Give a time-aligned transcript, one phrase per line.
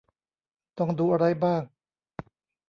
[0.77, 1.61] ต้องดูอะไรบ้าง